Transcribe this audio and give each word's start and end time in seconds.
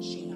Thank 0.00 0.30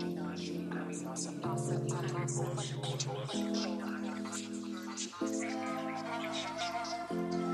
you. 7.35 7.54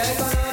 Gel 0.00 0.49